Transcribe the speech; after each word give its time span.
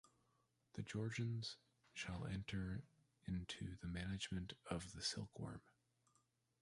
The 0.73 0.81
Georgians 0.81 1.57
shall 1.93 2.25
enter 2.25 2.81
into 3.27 3.75
the 3.81 3.87
management 3.87 4.53
of 4.67 4.93
the 4.95 5.01
silkworm. 5.03 5.61